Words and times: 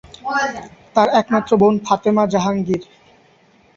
তার 0.95 1.07
একমাত্র 1.21 1.51
বোন 1.61 1.75
ফাতেমা 1.85 2.23
জাহাঙ্গীর। 2.27 2.83